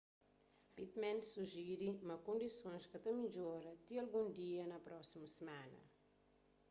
pittman 0.75 1.19
sujiri 1.31 1.87
ma 2.07 2.15
kondisons 2.27 2.83
ka 2.91 2.97
ta 3.03 3.11
midjoraba 3.19 3.71
ti 3.85 3.93
algun 4.01 4.27
dia 4.37 4.63
na 4.67 4.77
prósimu 4.85 5.27
simana 5.35 5.81